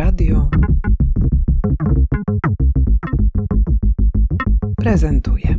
Radio 0.00 0.48
prezentuje. 4.76 5.56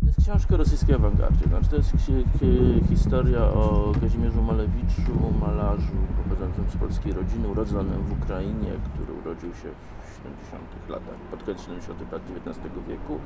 To 0.00 0.06
jest 0.06 0.18
książka 0.22 0.56
rosyjskiej 0.56 0.94
awangardzie. 0.94 1.44
Znaczy, 1.48 1.68
to 1.70 1.76
jest 1.76 1.90
hi- 1.90 2.24
hi- 2.40 2.80
historia 2.88 3.40
o 3.40 3.92
Kazimierzu 4.00 4.42
Malewiczu, 4.42 5.12
malarzu 5.40 5.92
pochodzącym 6.22 6.64
z 6.70 6.76
polskiej 6.76 7.12
rodziny, 7.12 7.48
urodzonym 7.48 8.02
w 8.02 8.22
Ukrainie, 8.22 8.70
który 8.94 9.12
urodził 9.12 9.50
się 9.54 9.68
w 10.04 10.16
70 10.16 10.62
latach, 10.88 11.18
pod 11.30 11.42
koniec 11.42 11.60
70 11.62 12.12
lat 12.12 12.22
XIX 12.46 12.74
wieku 12.88 13.18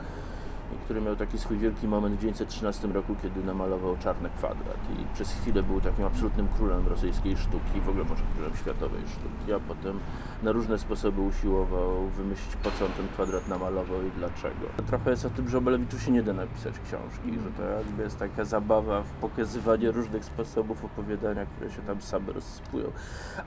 który 0.85 1.01
miał 1.01 1.17
taki 1.17 1.39
swój 1.39 1.59
wielki 1.59 1.89
moment 1.89 2.15
w 2.15 2.19
1913 2.19 2.89
roku, 2.89 3.17
kiedy 3.23 3.45
namalował 3.45 3.97
czarny 3.97 4.31
kwadrat 4.37 4.79
i 5.01 5.15
przez 5.15 5.33
chwilę 5.33 5.63
był 5.63 5.81
takim 5.81 6.05
absolutnym 6.05 6.49
królem 6.49 6.89
rosyjskiej 6.89 7.37
sztuki, 7.37 7.81
w 7.87 7.89
ogóle 7.89 8.05
może 8.05 8.23
królem 8.35 8.57
światowej 8.57 9.03
sztuki, 9.07 9.53
a 9.53 9.61
potem 9.61 10.01
na 10.43 10.53
różne 10.53 10.79
sposoby 10.79 11.21
usiłował 11.21 12.09
wymyślić, 12.09 12.57
po 12.57 12.71
co 12.71 12.85
on 12.85 12.93
ten 12.93 13.09
kwadrat 13.09 13.49
namalował 13.49 14.03
i 14.03 14.11
dlaczego. 14.11 14.67
Trochę 14.87 15.11
jest 15.11 15.25
o 15.25 15.31
tym, 15.31 15.49
że 15.49 15.59
o 15.59 15.61
Malewiczu 15.61 15.99
się 15.99 16.11
nie 16.11 16.23
da 16.23 16.33
napisać 16.33 16.75
książki, 16.79 17.41
że 17.41 17.51
to 17.51 17.63
jakby 17.63 18.03
jest 18.03 18.19
taka 18.19 18.45
zabawa 18.45 19.03
w 19.03 19.11
pokazywanie 19.11 19.91
różnych 19.91 20.25
sposobów 20.25 20.85
opowiadania, 20.85 21.47
które 21.47 21.71
się 21.71 21.83
tam 21.83 22.03
same 22.03 22.33
rozsypują. 22.33 22.93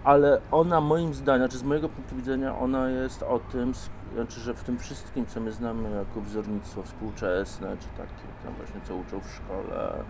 Ale 0.03 0.41
ona 0.51 0.81
moim 0.81 1.13
zdaniem, 1.13 1.49
czy 1.49 1.57
z 1.57 1.63
mojego 1.63 1.89
punktu 1.89 2.15
widzenia, 2.15 2.57
ona 2.57 2.89
jest 2.89 3.23
o 3.23 3.39
tym, 3.39 3.73
znaczy, 4.13 4.39
że 4.39 4.53
w 4.53 4.63
tym 4.63 4.77
wszystkim, 4.77 5.25
co 5.25 5.39
my 5.39 5.51
znamy 5.51 5.89
jako 5.89 6.21
wzornictwo 6.21 6.83
współczesne, 6.83 7.77
czy 7.77 7.87
takie 7.87 8.27
tam 8.43 8.53
właśnie, 8.53 8.81
co 8.87 8.95
uczą 8.95 9.19
w 9.19 9.31
szkole, 9.33 10.03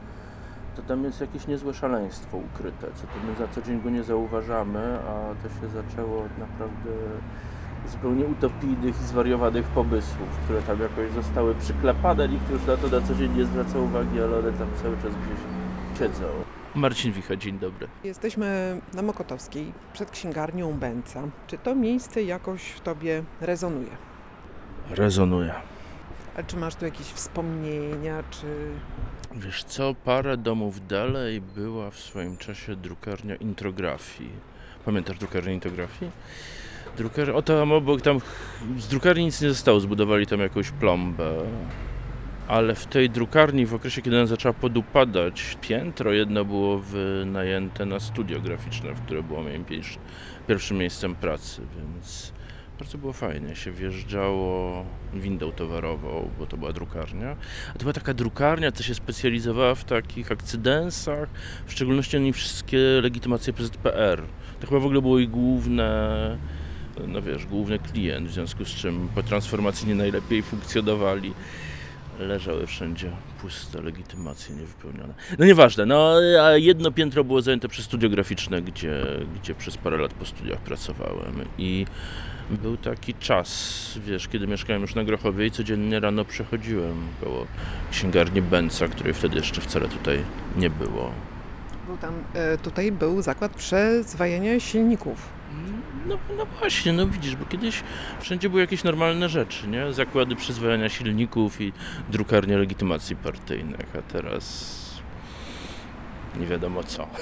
to 0.75 0.81
tam 0.81 1.03
jest 1.03 1.21
jakieś 1.21 1.47
niezłe 1.47 1.73
szaleństwo 1.73 2.37
ukryte, 2.37 2.87
co 2.95 3.01
to 3.01 3.13
my 3.27 3.35
za 3.35 3.47
co 3.47 3.61
dzień 3.61 3.81
go 3.81 3.89
nie 3.89 4.03
zauważamy, 4.03 4.99
a 4.99 5.43
to 5.43 5.49
się 5.49 5.67
zaczęło 5.67 6.23
od 6.23 6.37
naprawdę 6.37 6.91
zupełnie 7.91 8.25
utopijnych 8.25 9.01
i 9.01 9.03
zwariowanych 9.03 9.65
pomysłów, 9.65 10.29
które 10.43 10.61
tam 10.61 10.79
jakoś 10.79 11.11
zostały 11.11 11.55
przyklepane, 11.55 12.27
nikt 12.27 12.49
już 12.49 12.65
na 12.65 12.77
to 12.77 12.87
na 12.87 13.07
co 13.07 13.15
dzień 13.15 13.37
nie 13.37 13.45
zwraca 13.45 13.79
uwagi, 13.79 14.21
ale 14.21 14.39
one 14.39 14.51
tam 14.51 14.67
cały 14.83 14.95
czas 14.97 15.11
gdzieś 15.11 15.99
siedzą. 15.99 16.54
Marcin 16.75 17.11
Wicha, 17.11 17.35
dzień 17.35 17.59
dobry. 17.59 17.87
Jesteśmy 18.03 18.81
na 18.93 19.01
Mokotowskiej 19.01 19.71
przed 19.93 20.11
księgarnią 20.11 20.73
Bęca. 20.73 21.23
Czy 21.47 21.57
to 21.57 21.75
miejsce 21.75 22.23
jakoś 22.23 22.61
w 22.63 22.79
tobie 22.79 23.23
rezonuje? 23.41 23.89
Rezonuje. 24.89 25.53
Ale 26.35 26.43
czy 26.43 26.57
masz 26.57 26.75
tu 26.75 26.85
jakieś 26.85 27.07
wspomnienia, 27.07 28.23
czy 28.31 28.47
Wiesz 29.35 29.63
co, 29.63 29.95
parę 30.05 30.37
domów 30.37 30.87
dalej 30.87 31.41
była 31.41 31.91
w 31.91 31.99
swoim 31.99 32.37
czasie 32.37 32.75
drukarnia 32.75 33.35
intrografii. 33.35 34.29
Pamiętasz 34.85 35.17
drukarnię 35.17 35.53
intrografii? 35.53 36.11
Drukar... 36.97 37.29
O 37.29 37.41
tam 37.41 37.71
obok, 37.71 38.01
tam 38.01 38.19
z 38.77 38.87
drukarni 38.87 39.25
nic 39.25 39.41
nie 39.41 39.49
zostało, 39.49 39.79
zbudowali 39.79 40.27
tam 40.27 40.39
jakąś 40.39 40.71
plombę. 40.71 41.31
Ale 42.47 42.75
w 42.75 42.85
tej 42.85 43.09
drukarni 43.09 43.65
w 43.65 43.73
okresie, 43.73 44.01
kiedy 44.01 44.17
ona 44.17 44.25
zaczęła 44.25 44.53
podupadać, 44.53 45.57
piętro 45.61 46.13
jedno 46.13 46.45
było 46.45 46.79
wynajęte 46.79 47.85
na 47.85 47.99
studio 47.99 48.41
graficzne, 48.41 48.93
w 48.93 49.01
które 49.01 49.23
było 49.23 49.43
moim 49.43 49.65
pier- 49.65 49.97
pierwszym 50.47 50.77
miejscem 50.77 51.15
pracy, 51.15 51.61
więc 51.77 52.33
bardzo 52.79 52.97
było 52.97 53.13
fajnie. 53.13 53.55
Się 53.55 53.71
wjeżdżało 53.71 54.85
windą 55.13 55.51
towarową, 55.51 56.29
bo 56.39 56.45
to 56.45 56.57
była 56.57 56.73
drukarnia. 56.73 57.35
A 57.69 57.73
to 57.73 57.79
była 57.79 57.93
taka 57.93 58.13
drukarnia, 58.13 58.71
co 58.71 58.83
się 58.83 58.95
specjalizowała 58.95 59.75
w 59.75 59.83
takich 59.83 60.31
akcydensach, 60.31 61.29
w 61.65 61.71
szczególności 61.71 62.17
oni 62.17 62.33
wszystkie 62.33 62.77
legitymacje 62.77 63.53
PZPR. 63.53 64.23
To 64.59 64.67
chyba 64.67 64.79
w 64.79 64.85
ogóle 64.85 65.01
było 65.01 65.19
ich 65.19 65.29
główne, 65.29 66.37
no 67.07 67.21
wiesz, 67.21 67.45
główny 67.45 67.79
klient, 67.79 68.27
w 68.27 68.31
związku 68.31 68.65
z 68.65 68.69
czym 68.69 69.09
po 69.15 69.23
transformacji 69.23 69.87
nie 69.87 69.95
najlepiej 69.95 70.43
funkcjonowali. 70.43 71.33
Leżały 72.19 72.67
wszędzie 72.67 73.11
puste 73.41 73.81
legitymacje 73.81 74.55
niewypełnione. 74.55 75.13
No 75.39 75.45
nieważne, 75.45 75.85
no 75.85 76.15
a 76.41 76.51
jedno 76.51 76.91
piętro 76.91 77.23
było 77.23 77.41
zajęte 77.41 77.67
przez 77.67 77.85
studio 77.85 78.09
graficzne, 78.09 78.61
gdzie, 78.61 79.03
gdzie 79.35 79.55
przez 79.55 79.77
parę 79.77 79.97
lat 79.97 80.13
po 80.13 80.25
studiach 80.25 80.59
pracowałem 80.59 81.35
i 81.57 81.85
był 82.49 82.77
taki 82.77 83.13
czas, 83.13 83.99
wiesz, 84.05 84.27
kiedy 84.27 84.47
mieszkałem 84.47 84.81
już 84.81 84.95
na 84.95 85.03
Grochowie 85.03 85.45
i 85.45 85.51
codziennie 85.51 85.99
rano 85.99 86.25
przechodziłem 86.25 87.07
koło 87.21 87.45
księgarni 87.91 88.41
Benca, 88.41 88.87
której 88.87 89.13
wtedy 89.13 89.35
jeszcze 89.35 89.61
wcale 89.61 89.87
tutaj 89.87 90.19
nie 90.57 90.69
było. 90.69 91.11
był 91.87 91.97
tam, 91.97 92.13
e, 92.33 92.57
tutaj 92.57 92.91
był 92.91 93.21
zakład 93.21 93.55
przezwajania 93.55 94.59
silników. 94.59 95.29
No, 96.07 96.17
no 96.37 96.45
właśnie, 96.59 96.93
no 96.93 97.07
widzisz, 97.07 97.35
bo 97.35 97.45
kiedyś 97.45 97.83
wszędzie 98.19 98.49
były 98.49 98.61
jakieś 98.61 98.83
normalne 98.83 99.29
rzeczy, 99.29 99.67
nie? 99.67 99.93
Zakłady 99.93 100.35
przyzwolenia 100.35 100.89
silników 100.89 101.61
i 101.61 101.73
drukarnie 102.09 102.57
legitymacji 102.57 103.15
partyjnych, 103.15 103.95
a 103.99 104.01
teraz 104.01 104.75
nie 106.39 106.47
wiadomo 106.47 106.83
co. 106.83 107.07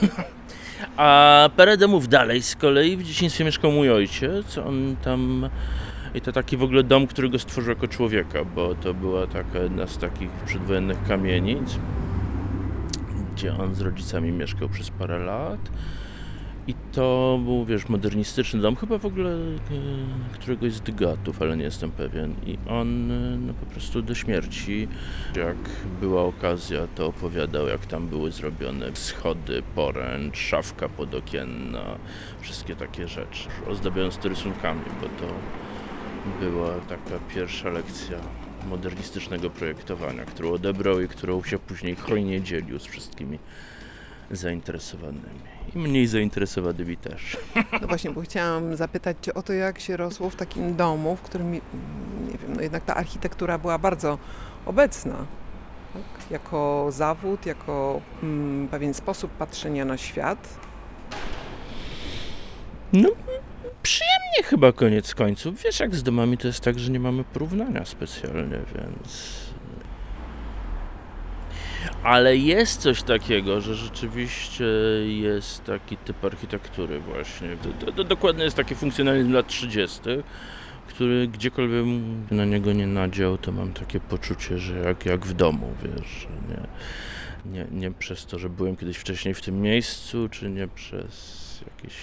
A 0.97 1.49
parę 1.57 1.77
domów 1.77 2.07
dalej 2.07 2.41
z 2.41 2.55
kolei 2.55 2.97
w 2.97 3.03
dzieciństwie 3.03 3.45
mieszkał 3.45 3.71
mój 3.71 3.91
ojciec, 3.91 4.57
on 4.57 4.95
tam... 5.03 5.49
I 6.15 6.21
to 6.21 6.31
taki 6.31 6.57
w 6.57 6.63
ogóle 6.63 6.83
dom, 6.83 7.07
który 7.07 7.29
go 7.29 7.39
stworzył 7.39 7.69
jako 7.69 7.87
człowieka, 7.87 8.45
bo 8.45 8.75
to 8.75 8.93
była 8.93 9.27
taka 9.27 9.59
jedna 9.59 9.87
z 9.87 9.97
takich 9.97 10.29
przedwojennych 10.29 11.03
kamienic, 11.07 11.77
gdzie 13.33 13.55
on 13.57 13.75
z 13.75 13.81
rodzicami 13.81 14.31
mieszkał 14.31 14.69
przez 14.69 14.89
parę 14.89 15.19
lat. 15.19 15.59
I 16.67 16.73
to 16.91 17.39
był, 17.43 17.65
wiesz, 17.65 17.89
modernistyczny 17.89 18.61
dom, 18.61 18.75
chyba 18.75 18.97
w 18.97 19.05
ogóle 19.05 19.31
e, 19.31 20.33
któregoś 20.33 20.73
z 20.73 20.81
Dygatów, 20.81 21.41
ale 21.41 21.57
nie 21.57 21.63
jestem 21.63 21.91
pewien. 21.91 22.35
I 22.45 22.57
on 22.69 23.11
e, 23.11 23.37
no, 23.37 23.53
po 23.53 23.65
prostu 23.65 24.01
do 24.01 24.15
śmierci, 24.15 24.87
jak 25.35 25.57
była 26.01 26.23
okazja, 26.23 26.87
to 26.95 27.07
opowiadał, 27.07 27.67
jak 27.67 27.85
tam 27.85 28.07
były 28.07 28.31
zrobione 28.31 28.95
schody, 28.95 29.63
poręcz, 29.75 30.37
szafka 30.37 30.89
podokienna, 30.89 31.97
wszystkie 32.41 32.75
takie 32.75 33.07
rzeczy, 33.07 33.49
ozdabiając 33.67 34.17
to 34.17 34.29
rysunkami, 34.29 34.81
bo 35.01 35.07
to 35.07 35.33
była 36.39 36.69
taka 36.69 37.19
pierwsza 37.35 37.69
lekcja 37.69 38.17
modernistycznego 38.69 39.49
projektowania, 39.49 40.25
którą 40.25 40.51
odebrał 40.51 41.01
i 41.01 41.07
którą 41.07 41.43
się 41.43 41.59
później 41.59 41.95
hojnie 41.95 42.41
dzielił 42.41 42.79
z 42.79 42.85
wszystkimi 42.85 43.39
zainteresowanymi. 44.35 45.39
I 45.75 45.79
mniej 45.79 46.07
zainteresowanymi 46.07 46.97
też. 46.97 47.37
No 47.81 47.87
właśnie, 47.87 48.11
bo 48.11 48.21
chciałam 48.21 48.75
zapytać 48.75 49.17
Cię 49.21 49.33
o 49.33 49.41
to, 49.41 49.53
jak 49.53 49.79
się 49.79 49.97
rosło 49.97 50.29
w 50.29 50.35
takim 50.35 50.75
domu, 50.75 51.15
w 51.15 51.21
którym, 51.21 51.47
mm, 51.47 51.61
nie 52.31 52.37
wiem, 52.37 52.55
no 52.55 52.61
jednak 52.61 52.83
ta 52.83 52.95
architektura 52.95 53.57
była 53.57 53.77
bardzo 53.77 54.17
obecna. 54.65 55.15
Tak? 55.93 56.31
Jako 56.31 56.87
zawód, 56.91 57.45
jako 57.45 58.01
mm, 58.23 58.67
pewien 58.67 58.93
sposób 58.93 59.31
patrzenia 59.31 59.85
na 59.85 59.97
świat. 59.97 60.59
No, 62.93 63.09
przyjemnie 63.83 64.43
chyba 64.43 64.71
koniec 64.71 65.15
końców. 65.15 65.63
Wiesz, 65.63 65.79
jak 65.79 65.95
z 65.95 66.03
domami 66.03 66.37
to 66.37 66.47
jest 66.47 66.59
tak, 66.59 66.79
że 66.79 66.91
nie 66.91 66.99
mamy 66.99 67.23
porównania 67.23 67.85
specjalnie, 67.85 68.59
więc... 68.75 69.52
Ale 72.03 72.37
jest 72.37 72.81
coś 72.81 73.03
takiego, 73.03 73.61
że 73.61 73.75
rzeczywiście 73.75 74.65
jest 75.05 75.63
taki 75.63 75.97
typ 75.97 76.25
architektury 76.25 76.99
właśnie. 76.99 77.49
To, 77.63 77.85
to, 77.85 77.91
to 77.91 78.03
dokładnie 78.03 78.43
jest 78.43 78.57
taki 78.57 78.75
funkcjonalizm 78.75 79.33
lat 79.33 79.47
30., 79.47 79.99
który 80.87 81.27
gdziekolwiek 81.27 81.85
na 82.31 82.45
niego 82.45 82.73
nie 82.73 82.87
nadział, 82.87 83.37
to 83.37 83.51
mam 83.51 83.73
takie 83.73 83.99
poczucie, 83.99 84.57
że 84.59 84.79
jak, 84.79 85.05
jak 85.05 85.25
w 85.25 85.33
domu, 85.33 85.73
wiesz, 85.83 86.27
nie, 86.49 86.67
nie, 87.53 87.67
nie 87.71 87.91
przez 87.91 88.25
to, 88.25 88.39
że 88.39 88.49
byłem 88.49 88.77
kiedyś 88.77 88.97
wcześniej 88.97 89.33
w 89.33 89.41
tym 89.41 89.61
miejscu, 89.61 90.29
czy 90.29 90.49
nie 90.49 90.67
przez 90.67 91.43
jakieś 91.67 91.95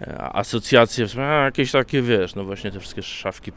e, 0.00 0.18
asocjacje, 0.22 1.06
jakieś 1.44 1.72
takie, 1.72 2.02
wiesz, 2.02 2.34
no 2.34 2.44
właśnie 2.44 2.70
te 2.70 2.80
wszystkie 2.80 3.02
szafki 3.02 3.52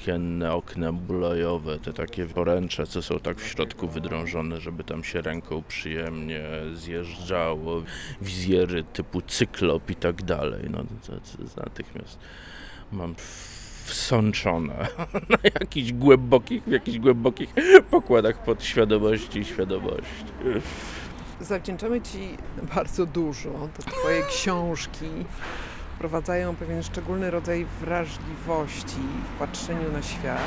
podokienne, 0.00 0.54
okna 0.54 0.92
bulojowe, 0.92 1.78
te 1.78 1.92
takie 1.92 2.26
poręcze, 2.26 2.86
co 2.86 3.02
są 3.02 3.18
tak 3.18 3.40
w 3.40 3.46
środku 3.46 3.88
wydrążone, 3.88 4.60
żeby 4.60 4.84
tam 4.84 5.04
się 5.04 5.20
ręką 5.20 5.62
przyjemnie 5.68 6.42
zjeżdżało, 6.74 7.82
wizjery 8.22 8.84
typu 8.84 9.22
cyklop 9.22 9.90
i 9.90 9.96
tak 9.96 10.22
dalej, 10.22 10.62
no 10.70 10.78
to, 11.06 11.12
to 11.12 11.60
natychmiast 11.64 12.18
mam 12.92 13.14
wsączone 13.84 14.86
na 15.30 15.38
jakichś 15.60 15.92
głębokich, 15.92 16.64
w 16.64 16.70
jakichś 16.70 16.98
głębokich 16.98 17.54
pokładach 17.90 18.44
podświadomości 18.44 19.38
i 19.38 19.44
świadomości. 19.44 20.24
Zawdzięczamy 21.40 22.00
Ci 22.00 22.18
bardzo 22.74 23.06
dużo. 23.06 23.68
Te 23.76 23.82
Twoje 23.82 24.22
książki 24.22 25.06
wprowadzają 26.00 26.56
pewien 26.56 26.82
szczególny 26.82 27.30
rodzaj 27.30 27.66
wrażliwości 27.80 29.00
w 29.34 29.38
patrzeniu 29.38 29.92
na 29.92 30.02
świat. 30.02 30.38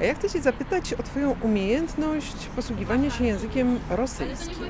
A 0.00 0.04
ja 0.04 0.14
chcę 0.14 0.30
Cię 0.30 0.42
zapytać 0.42 0.94
o 0.94 1.02
Twoją 1.02 1.36
umiejętność 1.40 2.46
posługiwania 2.56 3.10
się 3.10 3.24
językiem 3.24 3.78
rosyjskim, 3.90 4.64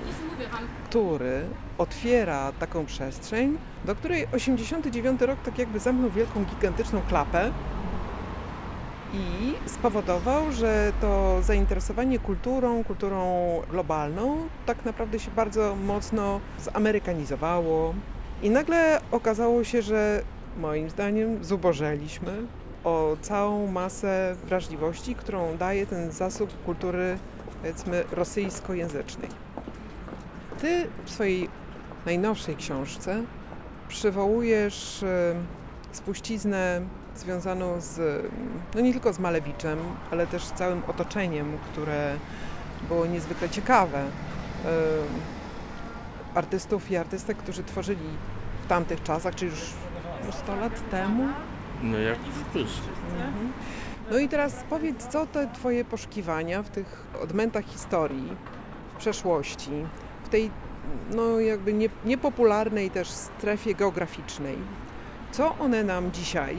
który 0.85 1.43
otwiera 1.79 2.53
taką 2.53 2.87
przestrzeń, 2.87 3.59
do 3.85 3.95
której 3.95 4.27
89 4.33 5.21
rok 5.21 5.39
tak 5.45 5.59
jakby 5.59 5.79
zamknął 5.79 6.11
wielką, 6.11 6.45
gigantyczną 6.45 7.01
klapę 7.09 7.51
i 9.15 9.55
spowodował, 9.67 10.53
że 10.53 10.93
to 11.01 11.43
zainteresowanie 11.43 12.19
kulturą, 12.19 12.85
kulturą 12.85 13.63
globalną 13.71 14.49
tak 14.67 14.85
naprawdę 14.85 15.19
się 15.19 15.31
bardzo 15.31 15.77
mocno 15.77 16.41
zamerykanizowało 16.59 17.95
i 18.44 18.50
nagle 18.50 19.00
okazało 19.11 19.64
się, 19.64 19.82
że 19.82 20.23
moim 20.58 20.91
zdaniem 20.91 21.44
zubożeliśmy 21.44 22.32
o 22.85 23.17
całą 23.23 23.67
masę 23.67 24.37
wrażliwości, 24.44 25.14
którą 25.14 25.56
daje 25.56 25.87
ten 25.87 26.12
zasób 26.12 26.64
kultury, 26.64 27.19
powiedzmy, 27.61 28.05
rosyjskojęzycznej. 28.12 29.29
Ty 30.61 30.87
w 31.05 31.11
swojej 31.11 31.49
najnowszej 32.06 32.56
książce 32.56 33.23
przywołujesz 33.88 35.05
spuściznę 35.93 36.81
związaną 37.17 37.81
z, 37.81 38.25
no 38.75 38.81
nie 38.81 38.93
tylko 38.93 39.12
z 39.12 39.19
Malewiczem, 39.19 39.79
ale 40.11 40.26
też 40.26 40.44
z 40.44 40.52
całym 40.52 40.82
otoczeniem, 40.88 41.58
które 41.73 42.14
było 42.88 43.06
niezwykle 43.06 43.50
ciekawe. 43.50 44.05
Artystów 46.35 46.91
i 46.91 46.96
artystek, 46.96 47.37
którzy 47.37 47.64
tworzyli 47.64 48.08
w 48.65 48.67
tamtych 48.67 49.03
czasach, 49.03 49.35
czyli 49.35 49.51
już 49.51 49.61
no 50.27 50.33
100 50.33 50.57
lat 50.57 50.91
temu. 50.91 51.29
No 51.83 51.99
jak 51.99 52.19
w 52.19 52.43
Polsce. 52.45 52.89
Mhm. 53.17 53.53
No 54.11 54.19
i 54.19 54.29
teraz 54.29 54.65
powiedz, 54.71 55.07
co 55.07 55.27
te 55.27 55.49
Twoje 55.55 55.85
poszukiwania 55.85 56.63
w 56.63 56.71
tych 56.71 57.07
odmętach 57.23 57.65
historii, 57.65 58.37
w 58.95 58.97
przeszłości, 58.97 59.71
w 60.25 60.29
tej 60.29 60.51
no 61.15 61.41
jakby 61.41 61.73
nie, 61.73 61.89
niepopularnej 62.05 62.91
też 62.91 63.09
strefie 63.09 63.75
geograficznej, 63.75 64.57
co 65.33 65.59
one 65.59 65.85
nam 65.85 66.13
dzisiaj 66.13 66.57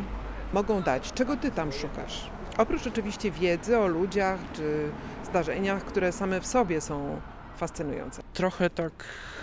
mogą 0.54 0.82
dać? 0.82 1.14
Czego 1.14 1.38
Ty 1.38 1.52
tam 1.52 1.72
szukasz? 1.72 2.30
Oprócz 2.58 2.88
oczywiście 2.88 3.32
wiedzy 3.32 3.78
o 3.78 3.88
ludziach 3.88 4.40
czy 4.54 4.90
zdarzeniach, 5.24 5.86
które 5.86 6.12
same 6.12 6.42
w 6.42 6.48
sobie 6.48 6.82
są 6.82 7.22
fascynujące. 7.58 8.24
Trochę 8.34 8.70
tak. 8.70 8.92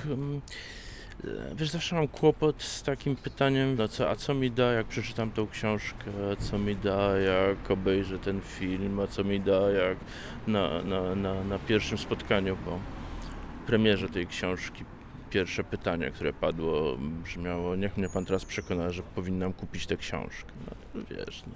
e, 0.05 0.41
Wiesz, 1.56 1.70
zawsze 1.70 1.97
mam 1.97 2.09
kłopot 2.09 2.62
z 2.62 2.82
takim 2.82 3.17
pytaniem, 3.17 3.76
no 3.76 3.88
co, 3.88 4.11
a 4.11 4.17
co 4.17 4.35
mi 4.35 4.50
da, 4.50 4.73
jak 4.73 4.87
przeczytam 4.87 5.31
tą 5.31 5.49
książkę, 5.49 6.05
a 6.32 6.37
co 6.37 6.59
mi 6.59 6.76
da, 6.76 7.19
jak 7.19 7.70
obejrzę 7.70 8.19
ten 8.19 8.41
film, 8.41 9.00
a 9.00 9.06
co 9.06 9.25
mi 9.25 9.41
da, 9.41 9.70
jak 9.70 9.99
na, 10.47 10.82
na, 10.82 11.14
na, 11.14 11.44
na 11.44 11.59
pierwszym 11.59 11.99
spotkaniu 11.99 12.56
po 12.56 12.79
premierze 13.67 14.09
tej 14.09 14.26
książki 14.26 14.85
pierwsze 15.31 15.64
pytanie, 15.64 16.11
które 16.11 16.32
padło, 16.32 16.97
brzmiało, 16.99 17.76
niech 17.76 17.97
mnie 17.97 18.09
pan 18.09 18.25
teraz 18.25 18.44
przekona, 18.44 18.91
że 18.91 19.03
powinnam 19.03 19.53
kupić 19.53 19.87
tę 19.87 19.97
książkę. 19.97 20.53
No 20.94 21.00
wiesz, 21.11 21.43
no, 21.47 21.53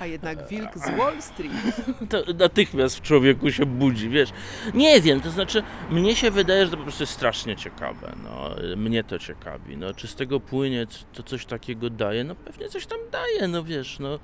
A 0.00 0.06
jednak 0.06 0.48
wilk 0.48 0.78
z 0.78 0.90
Wall 0.96 1.22
Street. 1.22 1.52
to 2.10 2.32
natychmiast 2.38 2.96
w 2.96 3.02
człowieku 3.02 3.50
się 3.50 3.66
budzi, 3.66 4.08
wiesz. 4.08 4.30
Nie 4.74 5.00
wiem, 5.00 5.20
to 5.20 5.30
znaczy, 5.30 5.62
mnie 5.90 6.16
się 6.16 6.30
wydaje, 6.30 6.64
że 6.64 6.70
to 6.70 6.76
po 6.76 6.82
prostu 6.82 7.02
jest 7.02 7.12
strasznie 7.12 7.56
ciekawe, 7.56 8.12
no. 8.24 8.50
Mnie 8.76 9.04
to 9.04 9.18
ciekawi, 9.18 9.76
no. 9.76 9.94
Czy 9.94 10.08
z 10.08 10.14
tego 10.14 10.40
płynie, 10.40 10.86
to 11.12 11.22
coś 11.22 11.46
takiego 11.46 11.90
daje? 11.90 12.24
No 12.24 12.34
pewnie 12.34 12.68
coś 12.68 12.86
tam 12.86 12.98
daje, 13.12 13.48
no 13.48 13.64
wiesz, 13.64 13.98
no. 13.98 14.18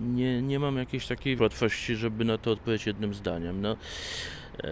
Nie, 0.00 0.42
nie 0.42 0.58
mam 0.58 0.76
jakiejś 0.76 1.06
takiej 1.06 1.36
łatwości, 1.36 1.96
żeby 1.96 2.24
na 2.24 2.38
to 2.38 2.50
odpowiedzieć 2.50 2.86
jednym 2.86 3.14
zdaniem, 3.14 3.60
no. 3.60 3.76
E, 4.64 4.68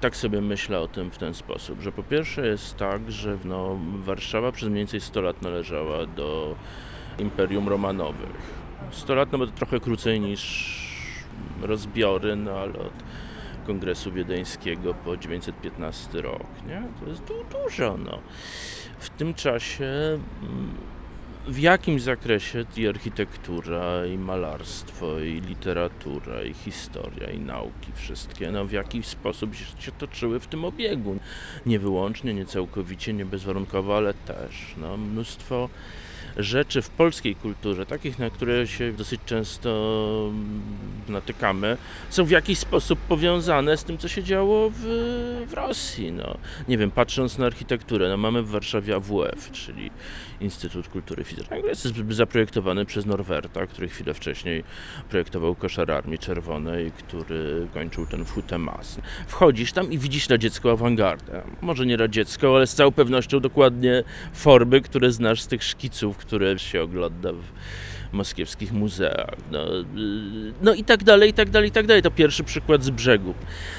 Tak 0.00 0.16
sobie 0.16 0.40
myślę 0.40 0.80
o 0.80 0.88
tym 0.88 1.10
w 1.10 1.18
ten 1.18 1.34
sposób, 1.34 1.80
że 1.80 1.92
po 1.92 2.02
pierwsze 2.02 2.46
jest 2.46 2.76
tak, 2.76 3.12
że 3.12 3.38
no, 3.44 3.78
Warszawa 3.94 4.52
przez 4.52 4.68
mniej 4.68 4.78
więcej 4.78 5.00
100 5.00 5.20
lat 5.20 5.42
należała 5.42 6.06
do 6.06 6.56
Imperium 7.20 7.68
Romanowych. 7.68 8.60
100 8.90 9.14
lat, 9.14 9.32
no 9.32 9.38
bo 9.38 9.46
to 9.46 9.52
trochę 9.52 9.80
krócej 9.80 10.20
niż 10.20 10.80
rozbiory, 11.62 12.36
no 12.36 12.52
ale 12.52 12.72
od 12.72 12.92
Kongresu 13.66 14.12
Wiedeńskiego 14.12 14.94
po 14.94 15.16
915 15.16 16.22
rok, 16.22 16.46
nie? 16.66 16.82
To 17.00 17.10
jest 17.10 17.24
du- 17.24 17.44
dużo, 17.64 17.96
no. 18.04 18.18
W 18.98 19.10
tym 19.10 19.34
czasie 19.34 19.84
mm, 20.42 20.74
w 21.48 21.58
jakim 21.58 22.00
zakresie 22.00 22.64
i 22.76 22.88
architektura, 22.88 24.06
i 24.06 24.18
malarstwo, 24.18 25.20
i 25.20 25.40
literatura, 25.40 26.42
i 26.42 26.54
historia, 26.54 27.30
i 27.30 27.38
nauki, 27.38 27.92
wszystkie, 27.94 28.50
no 28.50 28.64
w 28.64 28.72
jaki 28.72 29.02
sposób 29.02 29.50
się 29.78 29.92
toczyły 29.92 30.40
w 30.40 30.46
tym 30.46 30.64
obiegu. 30.64 31.18
Nie 31.66 31.78
wyłącznie, 31.78 32.34
nie 32.34 32.46
całkowicie, 32.46 33.12
nie 33.12 33.24
bezwarunkowo, 33.24 33.96
ale 33.96 34.14
też. 34.14 34.74
No, 34.76 34.96
mnóstwo 34.96 35.68
rzeczy 36.36 36.82
w 36.82 36.90
polskiej 36.90 37.34
kulturze, 37.34 37.86
takich, 37.86 38.18
na 38.18 38.30
które 38.30 38.66
się 38.66 38.92
dosyć 38.92 39.20
często 39.26 40.30
natykamy, 41.08 41.76
są 42.10 42.24
w 42.24 42.30
jakiś 42.30 42.58
sposób 42.58 42.98
powiązane 42.98 43.76
z 43.76 43.84
tym, 43.84 43.98
co 43.98 44.08
się 44.08 44.22
działo 44.22 44.70
w, 44.70 44.80
w 45.48 45.52
Rosji. 45.52 46.12
No. 46.12 46.36
Nie 46.68 46.78
wiem, 46.78 46.90
patrząc 46.90 47.38
na 47.38 47.46
architekturę, 47.46 48.08
no 48.08 48.16
mamy 48.16 48.42
w 48.42 48.48
Warszawie 48.48 48.94
AWF, 48.94 49.50
czyli 49.52 49.90
Instytut 50.40 50.88
Kultury 50.88 51.24
Fizycznej, 51.24 51.58
który 51.58 51.68
jest 51.68 52.16
zaprojektowany 52.16 52.84
przez 52.84 53.06
Norwerta, 53.06 53.66
który 53.66 53.88
chwilę 53.88 54.14
wcześniej 54.14 54.64
projektował 55.10 55.54
koszar 55.54 55.90
Armii 55.90 56.18
Czerwonej, 56.18 56.90
który 56.90 57.66
kończył 57.74 58.06
ten 58.06 58.24
FUTEMAS. 58.24 58.98
Wchodzisz 59.26 59.72
tam 59.72 59.92
i 59.92 59.98
widzisz 59.98 60.28
radziecką 60.28 60.70
awangardę. 60.70 61.42
Może 61.60 61.86
nie 61.86 61.96
radziecką, 61.96 62.56
ale 62.56 62.66
z 62.66 62.74
całą 62.74 62.92
pewnością 62.92 63.40
dokładnie 63.40 64.04
formy, 64.32 64.80
które 64.80 65.12
znasz 65.12 65.42
z 65.42 65.46
tych 65.46 65.64
szkiców, 65.64 66.18
które 66.20 66.58
się 66.58 66.82
ogląda 66.82 67.32
w 67.32 67.42
moskiewskich 68.12 68.72
muzeach. 68.72 69.36
No, 69.50 69.80
y, 69.80 69.84
no 70.62 70.74
i 70.74 70.84
tak 70.84 71.04
dalej, 71.04 71.30
i 71.30 71.32
tak 71.32 71.50
dalej, 71.50 71.68
i 71.68 71.72
tak 71.72 71.86
dalej. 71.86 72.02
To 72.02 72.10
pierwszy 72.10 72.44
przykład 72.44 72.84
z 72.84 72.90
brzegu. 72.90 73.34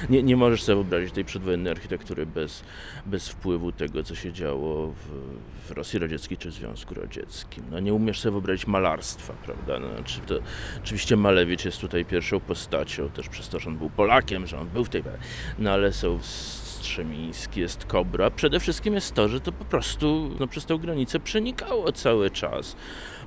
Nie, 0.10 0.24
nie 0.24 0.38
możesz 0.38 0.64
sobie 0.64 0.76
wyobrazić 0.76 1.12
tej 1.14 1.26
przedwojennej 1.26 1.72
architektury 1.72 2.26
bez, 2.26 2.64
bez 3.06 3.30
wpływu 3.30 3.72
tego, 3.72 4.04
co 4.04 4.16
się 4.16 4.34
działo 4.34 4.88
w, 4.92 5.68
w 5.68 5.72
Rosji 5.72 6.00
Radzieckiej 6.00 6.38
czy 6.38 6.52
Związku 6.52 6.94
Radzieckim. 6.94 7.64
No, 7.72 7.80
nie 7.80 7.94
umiesz 7.94 8.20
sobie 8.20 8.32
wyobrazić 8.32 8.68
malarstwa, 8.68 9.34
prawda? 9.34 9.80
No, 9.80 9.88
to, 10.28 10.36
oczywiście 10.84 11.18
Malewicz 11.18 11.66
jest 11.66 11.82
tutaj 11.82 12.06
pierwszą 12.06 12.40
postacią, 12.40 13.10
też 13.10 13.30
przez 13.30 13.50
to, 13.50 13.60
że 13.60 13.70
on 13.70 13.78
był 13.78 13.90
Polakiem, 13.90 14.48
że 14.48 14.60
on 14.60 14.68
był 14.68 14.86
w 14.86 14.90
tej... 14.90 15.04
No 15.60 15.72
ale 15.72 15.94
są 15.94 16.20
Strzemiński, 16.82 17.60
jest 17.60 17.86
Kobra. 17.86 18.32
Przede 18.32 18.60
wszystkim 18.60 18.94
jest 18.94 19.14
to, 19.14 19.30
że 19.30 19.40
to 19.40 19.52
po 19.52 19.66
prostu 19.66 20.32
no, 20.40 20.48
przez 20.48 20.66
tą 20.66 20.78
granicę 20.78 21.20
przenikało 21.20 21.92
cały 21.92 22.32
czas. 22.32 22.76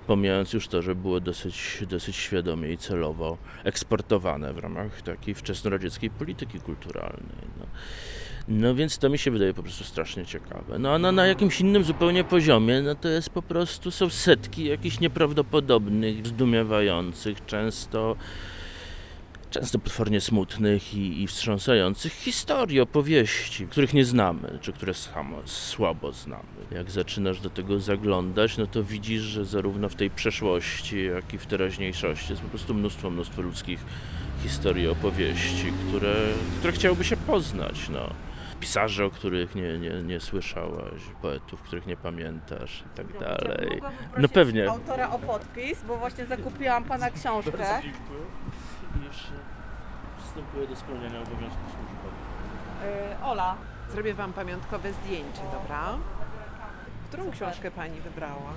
Pomijając 0.07 0.53
już 0.53 0.69
to, 0.69 0.83
że 0.83 0.95
było 0.95 1.21
dosyć, 1.21 1.85
dosyć 1.89 2.17
świadomie 2.17 2.73
i 2.73 2.79
celowo 2.79 3.39
eksportowane 3.65 4.53
w 4.53 4.59
ramach 4.59 5.03
takiej 5.03 5.35
wczesnoradzieckiej 5.35 6.11
polityki 6.11 6.61
kulturalnej. 6.61 7.49
No. 7.59 7.67
No 8.49 8.75
więc 8.75 8.99
to 8.99 9.09
mi 9.09 9.19
się 9.19 9.31
wydaje 9.31 9.55
po 9.55 9.63
prostu 9.63 9.85
strasznie 9.85 10.27
ciekawe. 10.27 10.79
No 10.79 10.93
a 10.93 10.99
na, 10.99 11.13
na 11.13 11.27
jakimś 11.27 11.61
innym 11.61 11.85
zupełnie 11.85 12.25
poziomie, 12.25 12.83
no 12.83 12.95
to 12.95 13.09
jest 13.09 13.31
po 13.31 13.43
prostu, 13.43 13.91
są 13.91 14.09
setki 14.09 14.65
jakichś 14.65 15.01
nieprawdopodobnych, 15.01 16.27
zdumiewających, 16.27 17.47
często 17.47 18.17
często 19.55 19.79
potwornie 19.79 20.21
smutnych 20.21 20.95
i, 20.95 21.23
i 21.23 21.27
wstrząsających 21.27 22.13
historii, 22.13 22.81
opowieści, 22.81 23.67
których 23.67 23.95
nie 23.95 24.05
znamy, 24.05 24.59
czy 24.61 24.73
które 24.73 24.95
samo, 24.95 25.37
słabo 25.45 26.13
znamy. 26.13 26.43
Jak 26.71 26.91
zaczynasz 26.91 27.41
do 27.41 27.51
tego 27.51 27.81
zaglądać, 27.81 28.59
no 28.59 28.67
to 28.67 28.85
widzisz, 28.85 29.23
że 29.23 29.45
zarówno 29.45 29.89
w 29.89 29.95
tej 29.95 30.11
przeszłości, 30.11 31.05
jak 31.05 31.35
i 31.35 31.39
w 31.39 31.47
teraźniejszości 31.47 32.33
jest 32.33 32.43
po 32.43 32.49
prostu 32.49 32.75
mnóstwo, 32.75 33.11
mnóstwo 33.11 33.43
ludzkich 33.43 33.81
historii, 34.43 34.89
opowieści, 34.89 35.73
które, 35.89 36.15
które 36.59 36.73
chciałoby 36.73 37.05
się 37.05 37.17
poznać. 37.17 37.89
No. 37.89 38.11
Pisarzy, 38.61 39.05
o 39.05 39.11
których 39.11 39.55
nie, 39.55 39.79
nie, 39.79 40.03
nie 40.03 40.21
słyszałaś, 40.21 41.03
poetów, 41.23 41.63
których 41.63 41.87
nie 41.87 41.97
pamiętasz 41.97 42.85
i 42.87 42.97
tak 42.97 43.19
dalej. 43.21 43.69
Mogłabym 43.71 43.99
No 44.19 44.29
pewnie. 44.29 44.71
autora 44.71 45.11
o 45.11 45.19
podpis, 45.19 45.83
bo 45.89 45.97
właśnie 45.97 46.27
zakupiłam 46.27 46.85
pana 46.85 47.11
książkę. 47.11 47.81
I 49.01 49.05
jeszcze 49.05 49.33
przystępuję 50.19 50.67
do 50.67 50.77
spełniania 50.77 51.19
obowiązków 51.21 51.67
służbowych. 51.67 52.25
Y, 53.21 53.25
Ola. 53.25 53.57
Zrobię 53.91 54.15
Wam 54.15 54.33
pamiątkowe 54.33 54.93
zdjęcie, 54.93 55.43
dobra? 55.53 55.99
Którą 57.09 57.31
książkę 57.31 57.71
Pani 57.71 58.01
wybrała? 58.01 58.53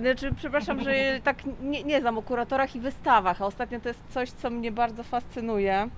Znaczy, 0.00 0.34
przepraszam, 0.34 0.80
że 0.80 0.92
tak 1.24 1.36
nie, 1.62 1.84
nie 1.84 2.00
znam 2.00 2.18
o 2.18 2.22
kuratorach 2.22 2.76
i 2.76 2.80
wystawach, 2.80 3.42
a 3.42 3.46
ostatnio 3.46 3.80
to 3.80 3.88
jest 3.88 4.00
coś, 4.10 4.30
co 4.30 4.50
mnie 4.50 4.72
bardzo 4.72 5.02
fascynuje. 5.02 5.88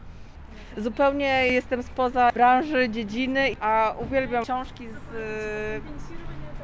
Zupełnie 0.77 1.47
jestem 1.47 1.83
spoza 1.83 2.31
branży, 2.35 2.89
dziedziny, 2.91 3.57
a 3.61 3.95
uwielbiam 3.99 4.45
książki 4.45 4.89
z 4.89 5.13
z 6.01 6.13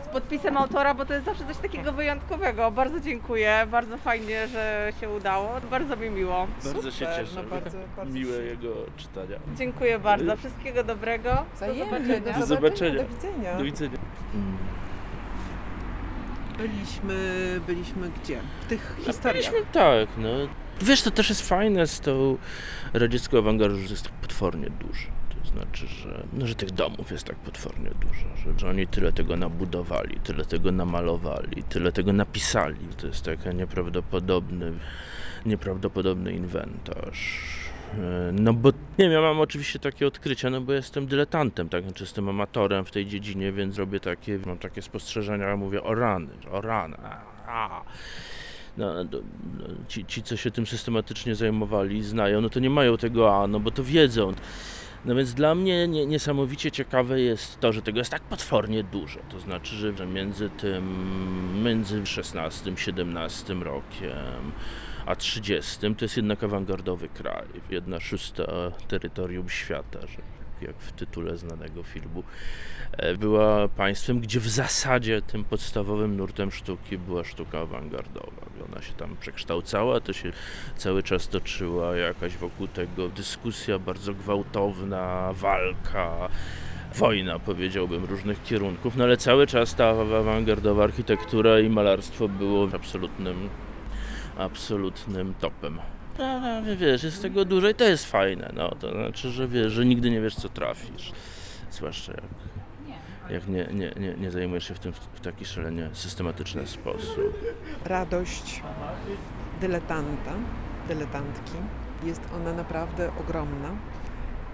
podpisem 0.09 0.57
autora, 0.57 0.95
bo 0.95 1.05
to 1.07 1.15
jest 1.15 1.25
zawsze 1.27 1.45
coś 1.47 1.57
takiego 1.57 1.93
wyjątkowego. 1.93 2.71
Bardzo 2.71 3.01
dziękuję, 3.01 3.67
bardzo 3.71 3.97
fajnie, 3.99 4.49
że 4.49 4.93
się 5.01 5.09
udało. 5.09 5.51
Bardzo 5.71 5.97
mi 5.97 6.11
miło. 6.11 6.47
Bardzo 6.65 6.91
się 6.91 7.07
Super, 7.07 7.17
cieszę. 7.27 7.43
no 7.43 7.43
bardzo- 7.43 7.79
bardzo 7.97 8.15
Miłe 8.19 8.37
się- 8.37 8.43
jego 8.43 8.69
czytania. 8.97 9.37
Dziękuję 9.59 9.99
bardzo. 9.99 10.37
Wszystkiego 10.37 10.85
dobrego. 10.85 11.31
Do 11.35 11.57
Wzajemnie, 11.57 11.85
zobaczenia. 11.85 12.39
Do 12.41 12.47
zobaczenia. 12.47 13.03
Do 13.03 13.09
widzenia. 13.09 13.57
Do 13.59 13.65
widzenia. 13.65 13.99
Byliśmy, 16.59 17.15
byliśmy 17.67 18.11
gdzie? 18.23 18.39
W 18.63 18.67
tych 18.69 18.97
historiach. 19.07 19.53
Byliśmy 19.53 19.67
tak, 19.73 20.09
no. 20.19 20.29
Wiesz, 20.81 21.03
to 21.03 21.11
też 21.11 21.29
jest 21.29 21.49
fajne 21.49 21.87
z 21.87 22.01
tą 22.01 22.37
radziecką 22.93 23.39
awangardą, 23.39 23.77
że 23.77 23.83
jest 23.83 24.09
potwornie 24.09 24.71
duży. 24.71 25.07
Znaczy, 25.53 25.87
że, 25.87 26.23
no, 26.33 26.47
że 26.47 26.55
tych 26.55 26.71
domów 26.71 27.11
jest 27.11 27.25
tak 27.25 27.37
potwornie 27.37 27.91
dużo, 28.01 28.37
że, 28.53 28.59
że 28.59 28.69
oni 28.69 28.87
tyle 28.87 29.13
tego 29.13 29.37
nabudowali, 29.37 30.21
tyle 30.21 30.45
tego 30.45 30.73
namalowali, 30.73 31.63
tyle 31.63 31.93
tego 31.93 32.13
napisali. 32.13 32.87
To 32.97 33.07
jest 33.07 33.25
taki 33.25 33.49
nieprawdopodobny, 33.57 34.73
nieprawdopodobny 35.47 36.33
inwentarz. 36.33 37.41
E, 37.95 38.33
No 38.33 38.53
bo 38.53 38.69
nie 38.69 39.05
wiem, 39.05 39.13
ja 39.13 39.21
mam 39.21 39.41
oczywiście 39.41 39.79
takie 39.79 40.07
odkrycia, 40.07 40.51
no 40.51 40.61
bo 40.61 40.73
jestem 40.73 41.07
dyletantem, 41.07 41.69
tak, 41.69 41.83
znaczy 41.85 42.05
jestem 42.05 42.29
amatorem 42.29 42.85
w 42.85 42.91
tej 42.91 43.07
dziedzinie, 43.07 43.53
więc 43.53 43.79
robię 43.79 44.01
takie, 44.01 44.39
mam 44.47 44.59
takie 44.59 44.83
spostrzeżenia, 44.83 45.57
mówię 45.57 45.83
o 45.83 45.95
rany, 45.95 46.29
o 46.51 46.61
rany, 46.61 46.97
a. 47.47 47.83
No, 48.77 49.05
do- 49.05 49.21
no, 49.59 49.65
ci, 49.89 50.05
ci, 50.05 50.23
co 50.23 50.37
się 50.37 50.51
tym 50.51 50.67
systematycznie 50.67 51.35
zajmowali, 51.35 52.03
znają, 52.03 52.41
no 52.41 52.49
to 52.51 52.61
nie 52.61 52.71
mają 52.71 52.97
tego 52.97 53.43
A, 53.43 53.47
no 53.47 53.61
bo 53.61 53.71
to 53.71 53.85
wiedzą. 53.85 54.33
No 55.05 55.15
więc 55.15 55.35
dla 55.35 55.55
mnie 55.55 55.89
nie, 55.89 56.07
niesamowicie 56.07 56.71
ciekawe 56.71 57.21
jest 57.21 57.61
to, 57.61 57.73
że 57.73 57.83
tego 57.83 57.99
jest 57.99 58.11
tak 58.11 58.23
potwornie 58.23 58.85
dużo. 58.85 59.21
To 59.29 59.41
znaczy, 59.41 59.75
że 59.75 60.07
między 60.07 60.51
tym, 60.51 61.65
między 61.65 62.03
XVI, 62.19 62.73
XVII 62.73 63.65
rokiem 63.65 64.53
a 65.09 65.17
30 65.17 65.95
to 65.95 66.05
jest 66.05 66.17
jednak 66.17 66.45
awangardowy 66.45 67.09
kraj. 67.09 67.47
Jedna 67.71 68.01
szósta 68.01 68.45
terytorium 68.89 69.49
świata, 69.49 70.01
że 70.01 70.19
jak 70.63 70.77
w 70.77 70.93
tytule 70.93 71.37
znanego 71.37 71.83
filmu 71.83 72.23
e, 72.93 73.15
była 73.15 73.69
państwem, 73.69 74.21
gdzie 74.21 74.41
w 74.41 74.49
zasadzie 74.49 75.23
tym 75.23 75.45
podstawowym 75.45 76.17
nurtem 76.17 76.51
sztuki 76.51 76.99
była 76.99 77.25
sztuka 77.25 77.61
awangardowa. 77.61 78.49
Ona 78.73 78.83
się 78.83 78.93
tam 78.93 79.17
przekształcała, 79.21 80.01
to 80.01 80.13
się 80.13 80.33
cały 80.77 81.03
czas 81.03 81.29
toczyła 81.29 81.97
jakaś 81.97 82.37
wokół 82.37 82.67
tego 82.67 83.09
dyskusja 83.09 83.79
bardzo 83.79 84.15
gwałtowna, 84.15 85.31
walka, 85.33 86.29
wojna 86.95 87.39
powiedziałbym 87.39 88.05
różnych 88.05 88.43
kierunków, 88.43 88.97
no 88.97 89.05
ale 89.05 89.17
cały 89.17 89.47
czas 89.47 89.75
ta 89.75 89.89
awangardowa 89.89 90.85
architektura 90.85 91.61
i 91.61 91.69
malarstwo 91.69 92.29
było 92.29 92.69
absolutnym, 92.75 93.49
absolutnym 94.39 95.35
topem. 95.35 95.79
No, 96.19 96.41
no, 96.41 96.77
wiesz, 96.77 97.03
jest 97.03 97.23
tego 97.23 97.45
dużo 97.45 97.69
i 97.69 97.75
to 97.75 97.85
jest 97.85 98.07
fajne, 98.11 98.53
no, 98.57 98.71
to 98.81 98.91
znaczy, 98.93 99.31
że 99.31 99.49
wiesz, 99.49 99.73
że 99.73 99.87
nigdy 99.87 100.11
nie 100.11 100.21
wiesz 100.21 100.35
co 100.35 100.49
trafisz, 100.49 101.13
zwłaszcza 101.71 102.13
jak, 102.13 102.23
jak 103.31 103.49
nie, 103.49 103.67
nie, 103.73 103.93
nie, 104.01 104.15
nie 104.15 104.31
zajmujesz 104.31 104.69
się 104.69 104.75
w 104.75 104.79
tym 104.79 104.93
w 104.93 105.21
taki 105.21 105.45
szalenie 105.45 105.91
systematyczny 105.93 106.67
sposób. 106.67 107.45
Radość 107.85 108.63
dyletanta, 109.61 110.33
dyletantki. 110.89 111.53
Jest 112.05 112.21
ona 112.37 112.53
naprawdę 112.53 113.11
ogromna. 113.21 113.69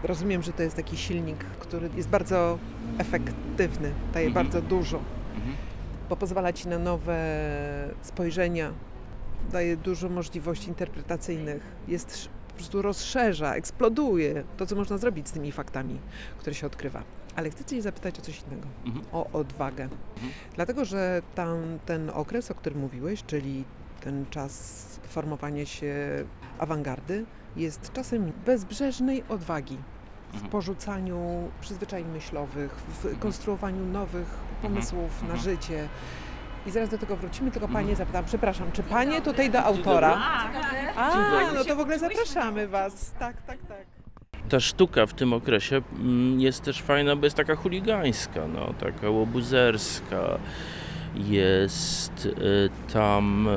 Rozumiem, 0.02 0.42
że 0.42 0.52
to 0.52 0.62
jest 0.62 0.76
taki 0.76 0.96
silnik, 0.96 1.44
który 1.44 1.90
jest 1.96 2.08
bardzo 2.08 2.58
efektywny, 2.98 3.92
daje 4.14 4.26
Mhm. 4.26 4.46
bardzo 4.46 4.68
dużo, 4.68 5.00
Mhm. 5.36 5.56
bo 6.08 6.16
pozwala 6.16 6.52
ci 6.52 6.68
na 6.68 6.78
nowe 6.78 7.18
spojrzenia, 8.02 8.72
daje 9.52 9.76
dużo 9.76 10.08
możliwości 10.08 10.68
interpretacyjnych, 10.68 11.62
jest 11.88 12.28
po 12.48 12.54
prostu 12.54 12.82
rozszerza, 12.82 13.54
eksploduje 13.54 14.44
to, 14.56 14.66
co 14.66 14.76
można 14.76 14.98
zrobić 14.98 15.28
z 15.28 15.32
tymi 15.32 15.52
faktami, 15.52 15.98
które 16.38 16.54
się 16.54 16.66
odkrywa. 16.66 17.02
Ale 17.36 17.50
chcę 17.50 17.64
Cię 17.64 17.82
zapytać 17.82 18.18
o 18.18 18.22
coś 18.22 18.42
innego, 18.42 18.68
Mhm. 18.86 19.04
o 19.12 19.26
odwagę. 19.32 19.82
Mhm. 19.84 20.32
Dlatego, 20.54 20.84
że 20.84 21.22
tam 21.34 21.58
ten 21.86 22.10
okres, 22.10 22.50
o 22.50 22.54
którym 22.54 22.78
mówiłeś, 22.78 23.22
czyli 23.24 23.64
ten 24.00 24.26
czas 24.30 24.84
formowania 25.08 25.66
się 25.66 25.94
awangardy, 26.58 27.24
jest 27.56 27.92
czasem 27.92 28.32
bezbrzeżnej 28.46 29.22
odwagi 29.28 29.78
w 30.30 30.34
Mhm. 30.34 30.50
porzucaniu 30.52 31.48
przyzwyczajeń 31.60 32.08
myślowych, 32.08 32.70
w 32.74 33.18
konstruowaniu 33.18 33.84
nowych 33.86 34.26
pomysłów 34.62 35.22
na 35.22 35.34
Mhm. 35.34 35.40
życie. 35.40 35.88
I 36.66 36.70
zaraz 36.70 36.88
do 36.88 36.98
tego 36.98 37.16
wrócimy, 37.16 37.50
tylko 37.50 37.66
Mhm. 37.66 37.84
Panie 37.84 37.96
zapytam, 37.96 38.24
przepraszam, 38.24 38.72
czy 38.72 38.82
Panie 38.82 39.22
tutaj 39.22 39.50
do 39.50 39.62
autora? 39.64 40.22
A, 40.96 41.52
no 41.54 41.64
to 41.64 41.76
w 41.76 41.80
ogóle 41.80 41.98
zapraszamy 41.98 42.68
Was. 42.68 43.12
Tak, 43.18 43.42
tak, 43.42 43.58
tak. 43.68 43.86
ta 44.48 44.60
sztuka 44.60 45.06
w 45.06 45.14
tym 45.14 45.32
okresie 45.32 45.82
mm, 46.00 46.40
jest 46.40 46.62
też 46.62 46.82
fajna, 46.82 47.16
bo 47.16 47.26
jest 47.26 47.36
taka 47.36 47.56
chuligańska, 47.56 48.40
no, 48.54 48.74
taka 48.80 49.10
łobuzerska. 49.10 50.38
Jest 51.14 52.26
y, 52.26 52.70
tam, 52.92 53.48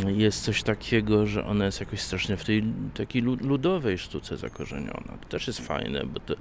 mm, 0.00 0.20
jest 0.20 0.44
coś 0.44 0.62
takiego, 0.62 1.26
że 1.26 1.44
ona 1.46 1.64
jest 1.64 1.80
jakoś 1.80 2.00
strasznie 2.00 2.36
w 2.36 2.44
tej 2.44 2.64
takiej 2.94 3.22
lu- 3.22 3.36
ludowej 3.40 3.98
sztuce 3.98 4.36
zakorzeniona. 4.36 5.12
To 5.20 5.28
też 5.28 5.46
jest 5.46 5.60
fajne, 5.66 6.06
bo 6.06 6.20
to 6.20 6.34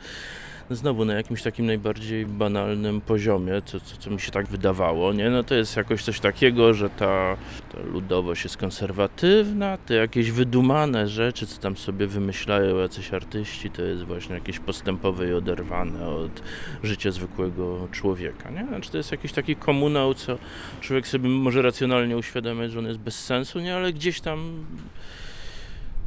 znowu 0.70 1.06
na 1.06 1.14
jakimś 1.14 1.42
takim 1.44 1.66
najbardziej 1.66 2.26
banalnym 2.26 3.02
poziomie, 3.02 3.62
co, 3.66 3.80
co, 3.80 3.98
co 3.98 4.10
mi 4.10 4.20
się 4.20 4.32
tak 4.32 4.48
wydawało, 4.48 5.14
nie? 5.14 5.30
No 5.30 5.44
to 5.44 5.56
jest 5.56 5.78
jakoś 5.78 6.04
coś 6.04 6.20
takiego, 6.20 6.74
że 6.74 6.90
ta, 6.90 7.38
ta 7.72 7.80
ludowość 7.94 8.44
jest 8.44 8.58
konserwatywna, 8.58 9.78
te 9.78 9.94
jakieś 9.94 10.32
wydumane 10.32 11.08
rzeczy, 11.08 11.48
co 11.48 11.62
tam 11.62 11.78
sobie 11.78 12.08
wymyślają 12.08 12.78
jacyś 12.78 13.14
artyści, 13.14 13.70
to 13.70 13.82
jest 13.82 14.04
właśnie 14.04 14.36
jakieś 14.36 14.60
postępowe 14.60 15.30
i 15.30 15.34
oderwane 15.34 16.10
od 16.10 16.42
życia 16.84 17.12
zwykłego 17.12 17.88
człowieka, 17.92 18.50
nie? 18.50 18.68
Znaczy 18.68 18.92
to 18.92 18.98
jest 18.98 19.12
jakiś 19.12 19.34
taki 19.34 19.56
komunał, 19.56 20.14
co 20.14 20.38
człowiek 20.82 21.08
sobie 21.08 21.30
może 21.30 21.62
racjonalnie 21.62 22.18
uświadamiać, 22.18 22.72
że 22.72 22.80
on 22.80 22.86
jest 22.86 23.00
bez 23.00 23.26
sensu, 23.26 23.60
nie? 23.60 23.76
Ale 23.76 23.94
gdzieś 23.94 24.22
tam 24.22 24.66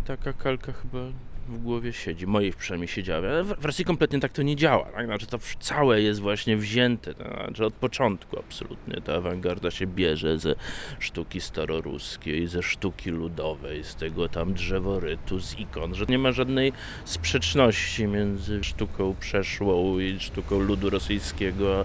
taka 0.07 0.33
kalka 0.33 0.73
chyba 0.73 0.99
w 1.49 1.59
głowie 1.59 1.93
siedzi, 1.93 2.27
mojej 2.27 2.53
przynajmniej 2.53 2.89
siedziała, 2.89 3.29
ale 3.29 3.45
w 3.45 3.65
Rosji 3.65 3.85
kompletnie 3.85 4.21
tak 4.21 4.33
to 4.33 4.43
nie 4.43 4.57
działa, 4.57 4.85
tak? 4.85 5.07
Znaczy 5.07 5.27
to 5.27 5.39
całe 5.61 6.03
jest 6.03 6.21
właśnie 6.21 6.57
wzięte, 6.57 7.15
to 7.15 7.25
znaczy 7.25 7.67
od 7.67 7.75
początku 7.75 8.39
absolutnie 8.39 9.01
ta 9.01 9.15
awangarda 9.15 9.71
się 9.71 9.87
bierze 9.87 10.39
ze 10.39 10.55
sztuki 10.99 11.41
staroruskiej, 11.41 12.47
ze 12.47 12.63
sztuki 12.63 13.11
ludowej, 13.11 13.85
z 13.85 13.95
tego 13.95 14.29
tam 14.29 14.55
drzeworytu, 14.55 15.41
z 15.41 15.59
ikon, 15.59 15.95
że 15.95 16.05
nie 16.09 16.19
ma 16.19 16.33
żadnej 16.33 16.73
sprzeczności 17.05 18.07
między 18.07 18.65
sztuką 18.65 19.15
przeszłą 19.21 19.99
i 19.99 20.21
sztuką 20.21 20.61
ludu 20.61 20.91
rosyjskiego, 20.91 21.85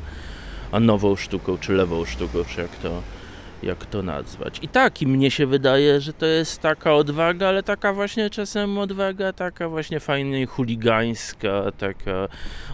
a 0.72 0.80
nową 0.80 1.16
sztuką, 1.16 1.58
czy 1.58 1.74
lewą 1.74 2.06
sztuką, 2.06 2.44
czy 2.44 2.62
jak 2.62 2.76
to 2.76 3.02
jak 3.64 3.86
to 3.86 4.02
nazwać. 4.02 4.60
I 4.62 4.68
tak, 4.68 5.02
i 5.02 5.08
mnie 5.08 5.32
się 5.32 5.46
wydaje, 5.46 6.02
że 6.02 6.14
to 6.14 6.26
jest 6.26 6.62
taka 6.62 6.94
odwaga, 6.94 7.48
ale 7.48 7.64
taka 7.64 7.94
właśnie 7.94 8.30
czasem 8.30 8.78
odwaga, 8.78 9.34
taka 9.34 9.70
właśnie 9.70 10.00
fajnie 10.00 10.46
chuligańska, 10.46 11.72
taka 11.78 12.28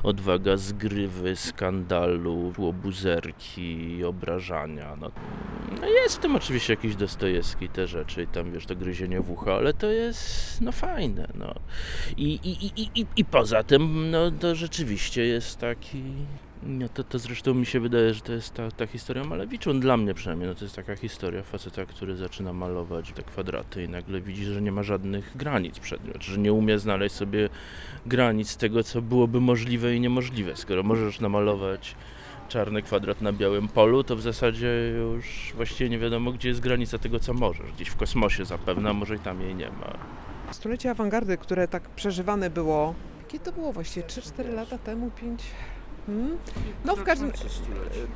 odwaga 0.03 0.57
zgrywy, 0.57 1.35
skandalu, 1.35 2.53
łobuzerki, 2.57 4.03
obrażania. 4.03 4.95
No, 5.01 5.11
no 5.81 5.87
jest 5.87 6.15
w 6.17 6.19
tym 6.19 6.35
oczywiście 6.35 6.73
jakiś 6.73 6.95
Dostojewski, 6.95 7.69
te 7.69 7.87
rzeczy 7.87 8.23
i 8.23 8.27
tam 8.27 8.51
wiesz, 8.51 8.65
to 8.65 8.75
gryzienie 8.75 9.21
w 9.21 9.31
ucho, 9.31 9.55
ale 9.55 9.73
to 9.73 9.87
jest 9.87 10.61
no 10.61 10.71
fajne, 10.71 11.27
no. 11.35 11.53
I, 12.17 12.39
i, 12.43 12.65
i, 12.65 13.01
i, 13.01 13.05
i 13.15 13.25
poza 13.25 13.63
tym, 13.63 14.11
no 14.11 14.31
to 14.31 14.55
rzeczywiście 14.55 15.25
jest 15.25 15.59
taki 15.59 16.03
no 16.65 16.89
to, 16.89 17.03
to 17.03 17.19
zresztą 17.19 17.53
mi 17.53 17.65
się 17.65 17.79
wydaje, 17.79 18.13
że 18.13 18.21
to 18.21 18.33
jest 18.33 18.53
ta, 18.53 18.71
ta 18.71 18.87
historia 18.87 19.23
Malewicza, 19.23 19.73
dla 19.73 19.97
mnie 19.97 20.13
przynajmniej, 20.13 20.49
no 20.49 20.55
to 20.55 20.65
jest 20.65 20.75
taka 20.75 20.95
historia 20.95 21.43
faceta, 21.43 21.85
który 21.85 22.15
zaczyna 22.15 22.53
malować 22.53 23.11
te 23.11 23.23
kwadraty 23.23 23.83
i 23.83 23.89
nagle 23.89 24.21
widzi, 24.21 24.45
że 24.45 24.61
nie 24.61 24.71
ma 24.71 24.83
żadnych 24.83 25.37
granic 25.37 25.79
przed 25.79 26.03
nim, 26.03 26.13
że 26.19 26.37
nie 26.37 26.53
umie 26.53 26.79
znaleźć 26.79 27.15
sobie 27.15 27.49
granic 28.05 28.57
tego, 28.57 28.83
co 28.83 29.01
byłoby 29.01 29.41
możliwe 29.41 29.95
i 29.95 29.99
niemożliwe. 29.99 30.55
Skoro 30.55 30.83
możesz 30.83 31.19
namalować 31.19 31.95
czarny 32.49 32.81
kwadrat 32.81 33.21
na 33.21 33.33
białym 33.33 33.67
polu, 33.67 34.03
to 34.03 34.15
w 34.15 34.21
zasadzie 34.21 34.93
już 34.97 35.53
właściwie 35.55 35.89
nie 35.89 35.99
wiadomo, 35.99 36.31
gdzie 36.31 36.49
jest 36.49 36.61
granica 36.61 36.97
tego, 36.97 37.19
co 37.19 37.33
możesz. 37.33 37.71
Gdzieś 37.71 37.87
w 37.87 37.95
kosmosie 37.95 38.45
zapewne, 38.45 38.89
a 38.89 38.93
może 38.93 39.15
i 39.15 39.19
tam 39.19 39.41
jej 39.41 39.55
nie 39.55 39.69
ma. 39.69 39.97
Stulecie 40.51 40.91
awangardy, 40.91 41.37
które 41.37 41.67
tak 41.67 41.89
przeżywane 41.89 42.49
było, 42.49 42.95
kiedy 43.27 43.45
to 43.45 43.51
było 43.51 43.73
właściwie 43.73 44.07
3-4 44.07 44.53
lata 44.53 44.77
temu, 44.77 45.11
5? 45.21 45.43
Hmm? 46.05 46.37
No 46.85 46.95
w 46.95 47.03
każdym 47.03 47.31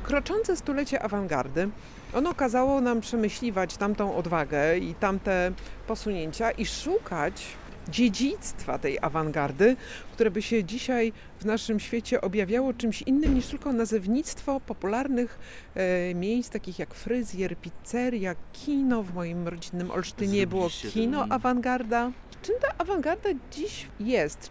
kroczące 0.02 0.56
stulecie 0.56 1.02
awangardy, 1.02 1.68
ono 2.14 2.34
kazało 2.34 2.80
nam 2.80 3.00
przemyśliwać 3.00 3.76
tamtą 3.76 4.16
odwagę 4.16 4.78
i 4.78 4.94
tamte 4.94 5.52
posunięcia 5.86 6.50
i 6.50 6.66
szukać 6.66 7.46
dziedzictwa 7.88 8.78
tej 8.78 8.98
awangardy, 9.02 9.76
które 10.12 10.30
by 10.30 10.42
się 10.42 10.64
dzisiaj 10.64 11.12
w 11.40 11.44
naszym 11.44 11.80
świecie 11.80 12.20
objawiało 12.20 12.74
czymś 12.74 13.02
innym 13.02 13.34
niż 13.34 13.46
tylko 13.46 13.72
nazewnictwo 13.72 14.60
popularnych 14.60 15.38
e, 15.74 16.14
miejsc, 16.14 16.50
takich 16.50 16.78
jak 16.78 16.94
fryzjer, 16.94 17.56
pizzeria, 17.56 18.34
kino. 18.52 19.02
W 19.02 19.14
moim 19.14 19.48
rodzinnym 19.48 19.90
Olsztynie 19.90 20.46
było 20.46 20.68
kino 20.92 21.22
ten- 21.22 21.32
awangarda. 21.32 22.10
Czym 22.42 22.54
ta 22.60 22.68
awangarda 22.78 23.28
dziś 23.52 23.86
jest? 24.00 24.50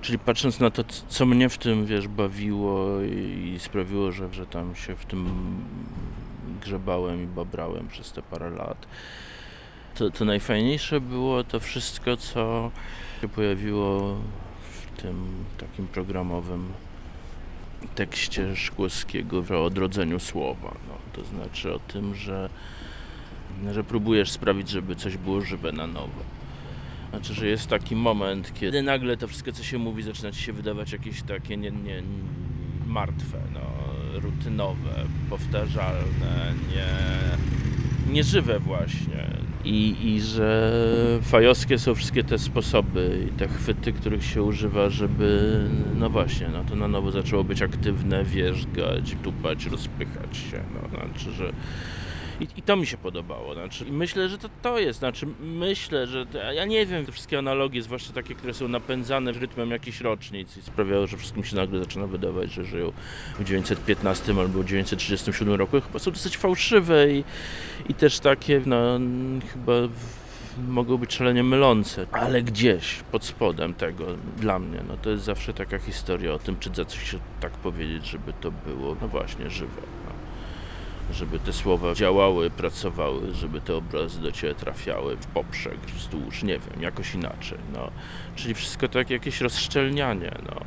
Czyli 0.00 0.18
patrząc 0.18 0.60
na 0.60 0.70
to, 0.70 0.84
co 1.08 1.26
mnie 1.26 1.48
w 1.48 1.58
tym, 1.58 1.86
wiesz, 1.86 2.08
bawiło 2.08 3.02
i 3.02 3.38
i 3.58 3.60
sprawiło, 3.60 4.12
że, 4.12 4.32
że 4.32 4.46
tam 4.46 4.74
się 4.74 4.96
w 4.96 5.06
tym 5.06 5.26
grzebałem 6.60 7.24
i 7.24 7.26
babrałem 7.26 7.88
przez 7.88 8.12
te 8.12 8.22
parę 8.22 8.50
lat, 8.50 8.86
to, 9.94 10.10
to 10.10 10.24
najfajniejsze 10.24 11.00
było 11.00 11.44
to 11.44 11.60
wszystko, 11.60 12.16
co 12.16 12.70
się 13.20 13.28
pojawiło 13.28 14.16
w 14.70 15.00
tym 15.02 15.44
takim 15.58 15.86
programowym 15.86 16.72
tekście 17.94 18.56
Szkłowskiego 18.56 19.44
o 19.50 19.64
odrodzeniu 19.64 20.20
słowa. 20.20 20.74
No, 20.88 20.94
to 21.12 21.24
znaczy 21.24 21.74
o 21.74 21.78
tym, 21.78 22.14
że, 22.14 22.50
że 23.72 23.84
próbujesz 23.84 24.30
sprawić, 24.30 24.68
żeby 24.68 24.96
coś 24.96 25.16
było 25.16 25.40
żywe 25.40 25.72
na 25.72 25.86
nowo. 25.86 26.37
Znaczy, 27.10 27.34
że 27.34 27.46
jest 27.46 27.66
taki 27.66 27.96
moment, 27.96 28.52
kiedy 28.54 28.82
nagle 28.82 29.16
to 29.16 29.28
wszystko, 29.28 29.52
co 29.52 29.62
się 29.62 29.78
mówi, 29.78 30.02
zaczyna 30.02 30.32
ci 30.32 30.42
się 30.42 30.52
wydawać 30.52 30.92
jakieś 30.92 31.22
takie 31.22 31.56
nie, 31.56 31.70
nie, 31.70 32.02
martwe, 32.86 33.38
no, 33.54 33.60
rutynowe, 34.20 35.04
powtarzalne, 35.30 36.54
nie, 36.74 38.12
nieżywe 38.12 38.58
właśnie. 38.58 39.38
I, 39.64 39.96
I 40.14 40.20
że 40.20 40.72
fajowskie 41.22 41.78
są 41.78 41.94
wszystkie 41.94 42.24
te 42.24 42.38
sposoby 42.38 43.26
i 43.28 43.38
te 43.38 43.48
chwyty, 43.48 43.92
których 43.92 44.24
się 44.24 44.42
używa, 44.42 44.90
żeby, 44.90 45.60
no 45.94 46.10
właśnie, 46.10 46.48
no 46.48 46.64
to 46.64 46.76
na 46.76 46.88
nowo 46.88 47.10
zaczęło 47.10 47.44
być 47.44 47.62
aktywne, 47.62 48.24
wierzgać, 48.24 49.16
tupać, 49.22 49.66
rozpychać 49.66 50.36
się. 50.36 50.62
No, 50.74 50.88
znaczy, 50.88 51.30
że 51.32 51.52
i, 52.40 52.46
I 52.56 52.62
to 52.62 52.76
mi 52.76 52.86
się 52.86 52.96
podobało. 52.96 53.54
Znaczy, 53.54 53.84
myślę, 53.90 54.28
że 54.28 54.38
to, 54.38 54.48
to 54.62 54.78
jest. 54.78 54.98
Znaczy, 54.98 55.26
myślę, 55.40 56.06
że. 56.06 56.26
To, 56.26 56.52
ja 56.52 56.64
nie 56.64 56.86
wiem, 56.86 57.06
te 57.06 57.12
wszystkie 57.12 57.38
analogie, 57.38 57.82
zwłaszcza 57.82 58.12
takie, 58.12 58.34
które 58.34 58.54
są 58.54 58.68
napędzane 58.68 59.32
rytmem 59.32 59.70
jakichś 59.70 60.00
rocznic 60.00 60.56
i 60.56 60.62
sprawiają, 60.62 61.06
że 61.06 61.16
wszystkim 61.16 61.44
się 61.44 61.56
nagle 61.56 61.78
zaczyna 61.78 62.06
wydawać, 62.06 62.52
że 62.52 62.64
żyją 62.64 62.92
w 63.38 63.44
915 63.44 64.34
albo 64.40 64.64
937 64.64 65.54
roku, 65.54 65.80
chyba 65.80 65.98
są 65.98 66.10
dosyć 66.10 66.36
fałszywe 66.36 67.12
i, 67.12 67.24
i 67.88 67.94
też 67.94 68.20
takie, 68.20 68.62
no, 68.66 68.98
chyba. 69.52 69.72
W, 69.72 70.28
mogą 70.68 70.96
być 70.96 71.14
szalenie 71.14 71.42
mylące, 71.42 72.06
ale 72.12 72.42
gdzieś 72.42 73.02
pod 73.12 73.24
spodem 73.24 73.74
tego 73.74 74.04
dla 74.36 74.58
mnie, 74.58 74.80
no 74.88 74.96
to 74.96 75.10
jest 75.10 75.24
zawsze 75.24 75.54
taka 75.54 75.78
historia 75.78 76.32
o 76.32 76.38
tym, 76.38 76.58
czy 76.58 76.70
za 76.74 76.84
coś 76.84 77.10
się 77.10 77.18
tak 77.40 77.52
powiedzieć, 77.52 78.06
żeby 78.06 78.32
to 78.40 78.50
było, 78.50 78.96
no 79.00 79.08
właśnie, 79.08 79.50
żywe. 79.50 79.82
Żeby 81.12 81.38
te 81.38 81.52
słowa 81.52 81.94
działały, 81.94 82.50
pracowały, 82.50 83.34
żeby 83.34 83.60
te 83.60 83.76
obrazy 83.76 84.20
do 84.20 84.32
Ciebie 84.32 84.54
trafiały 84.54 85.16
w 85.16 85.26
poprzek, 85.26 85.78
wzdłuż, 85.80 86.42
nie 86.42 86.58
wiem, 86.58 86.82
jakoś 86.82 87.14
inaczej, 87.14 87.58
no. 87.72 87.90
Czyli 88.36 88.54
wszystko 88.54 88.88
tak 88.88 89.10
jakieś 89.10 89.40
rozszczelnianie, 89.40 90.32
no. 90.46 90.60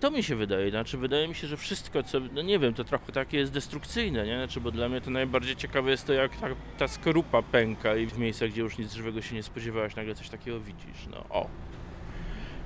To 0.00 0.10
mi 0.10 0.22
się 0.22 0.36
wydaje, 0.36 0.70
znaczy 0.70 0.98
wydaje 0.98 1.28
mi 1.28 1.34
się, 1.34 1.46
że 1.46 1.56
wszystko, 1.56 2.02
co, 2.02 2.20
no 2.20 2.42
nie 2.42 2.58
wiem, 2.58 2.74
to 2.74 2.84
trochę 2.84 3.12
takie 3.12 3.38
jest 3.38 3.52
destrukcyjne, 3.52 4.26
nie? 4.26 4.36
Znaczy, 4.36 4.60
bo 4.60 4.70
dla 4.70 4.88
mnie 4.88 5.00
to 5.00 5.10
najbardziej 5.10 5.56
ciekawe 5.56 5.90
jest 5.90 6.06
to, 6.06 6.12
jak 6.12 6.36
ta, 6.36 6.46
ta 6.78 6.88
skorupa 6.88 7.42
pęka 7.42 7.96
i 7.96 8.06
w 8.06 8.18
miejscach, 8.18 8.50
gdzie 8.50 8.62
już 8.62 8.78
nic 8.78 8.92
żywego 8.92 9.22
się 9.22 9.34
nie 9.34 9.42
spodziewałeś, 9.42 9.96
nagle 9.96 10.14
coś 10.14 10.28
takiego 10.28 10.60
widzisz, 10.60 11.06
no, 11.10 11.24
o. 11.30 11.48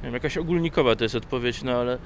Wiem, 0.02 0.14
jakaś 0.14 0.36
ogólnikowa 0.36 0.96
to 0.96 1.04
jest 1.04 1.14
odpowiedź, 1.14 1.62
no 1.62 1.72
ale, 1.72 1.98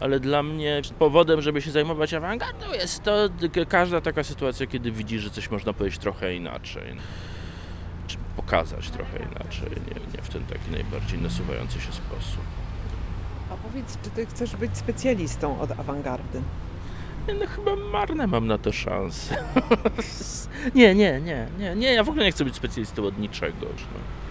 ale 0.00 0.20
dla 0.20 0.42
mnie 0.42 0.82
powodem, 0.98 1.42
żeby 1.42 1.62
się 1.62 1.70
zajmować 1.70 2.14
awangardą 2.14 2.72
jest 2.72 3.02
to 3.02 3.28
każda 3.68 4.00
taka 4.00 4.24
sytuacja, 4.24 4.66
kiedy 4.66 4.92
widzisz, 4.92 5.22
że 5.22 5.30
coś 5.30 5.50
można 5.50 5.72
powiedzieć 5.72 6.00
trochę 6.00 6.34
inaczej. 6.34 6.96
Czy 8.06 8.16
pokazać 8.36 8.90
trochę 8.90 9.18
inaczej, 9.18 9.70
nie, 9.70 10.16
nie 10.16 10.22
w 10.22 10.28
ten 10.28 10.44
taki 10.44 10.70
najbardziej 10.70 11.18
nasuwający 11.18 11.80
się 11.80 11.92
sposób. 11.92 12.44
A 13.50 13.56
powiedz, 13.56 13.98
czy 14.04 14.10
ty 14.10 14.26
chcesz 14.26 14.56
być 14.56 14.78
specjalistą 14.78 15.60
od 15.60 15.70
awangardy? 15.70 16.42
No 17.40 17.46
chyba 17.46 17.76
marne 17.76 18.26
mam 18.26 18.46
na 18.46 18.58
to 18.58 18.72
szanse. 18.72 19.36
nie, 20.74 20.94
nie, 20.94 21.20
nie, 21.20 21.46
nie, 21.58 21.74
nie, 21.76 21.92
ja 21.92 22.04
w 22.04 22.08
ogóle 22.08 22.24
nie 22.24 22.32
chcę 22.32 22.44
być 22.44 22.56
specjalistą 22.56 23.04
od 23.04 23.18
niczego. 23.18 23.66
No. 23.66 24.25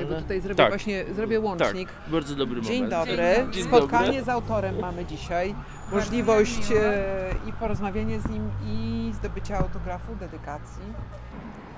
Ja 0.00 0.06
bo 0.06 0.14
tutaj 0.14 0.40
zrobię 0.40 0.56
tak. 0.56 0.68
właśnie 0.68 1.04
zrobię 1.14 1.40
łącznik. 1.40 1.88
Bardzo 2.08 2.34
dobry 2.34 2.60
Dzień 2.60 2.84
moment. 2.84 3.08
dobry. 3.08 3.46
Dzień 3.50 3.64
Spotkanie 3.64 4.06
dobry. 4.06 4.24
z 4.24 4.28
autorem 4.28 4.78
mamy 4.80 5.04
dzisiaj. 5.04 5.54
Możliwość 5.92 6.72
e, 6.72 7.34
i 7.48 7.52
porozmawianie 7.52 8.20
z 8.20 8.28
nim 8.28 8.50
i 8.66 9.10
zdobycia 9.14 9.58
autografu, 9.58 10.16
dedykacji. 10.16 10.82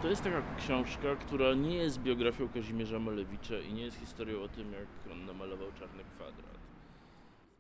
To 0.03 0.09
jest 0.09 0.25
taka 0.25 0.43
książka, 0.59 1.17
która 1.21 1.55
nie 1.55 1.77
jest 1.77 2.01
biografią 2.01 2.49
Kazimierza 2.49 2.99
Malewicza 2.99 3.59
i 3.59 3.73
nie 3.73 3.83
jest 3.83 3.97
historią 3.97 4.43
o 4.43 4.49
tym, 4.49 4.73
jak 4.73 5.13
on 5.13 5.27
namalował 5.27 5.69
Czarny 5.79 6.03
Kwadrat. 6.17 6.58